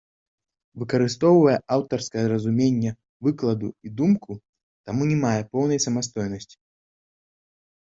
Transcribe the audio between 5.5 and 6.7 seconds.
поўнай самастойнасці.